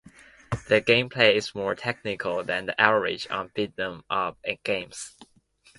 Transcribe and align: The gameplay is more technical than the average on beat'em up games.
The 0.67 0.81
gameplay 0.81 1.35
is 1.35 1.53
more 1.53 1.75
technical 1.75 2.43
than 2.43 2.65
the 2.65 2.81
average 2.81 3.27
on 3.29 3.49
beat'em 3.49 4.01
up 4.09 4.39
games. 4.63 5.15